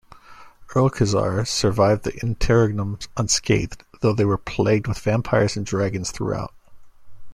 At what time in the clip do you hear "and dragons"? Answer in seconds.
5.55-6.09